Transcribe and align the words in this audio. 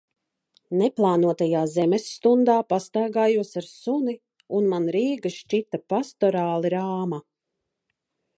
Neplānotajā 0.77 1.59
Zemes 1.73 2.07
stundā 2.13 2.55
pastaigājos 2.73 3.51
ar 3.61 3.67
suni, 3.73 4.17
un 4.61 4.73
man 4.73 4.89
Rīga 4.97 5.35
šķita 5.37 5.83
pastorāli 5.95 6.75
rāma. 6.79 7.23